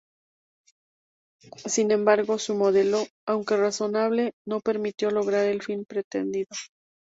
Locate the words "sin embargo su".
1.67-2.55